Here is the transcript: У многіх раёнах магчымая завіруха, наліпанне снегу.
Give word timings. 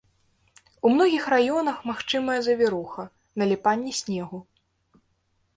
У 0.87 0.91
многіх 0.93 1.27
раёнах 1.33 1.77
магчымая 1.91 2.39
завіруха, 2.47 3.05
наліпанне 3.43 3.91
снегу. 4.03 4.39